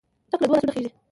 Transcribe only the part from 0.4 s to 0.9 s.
له دوو لاسونو خېژي.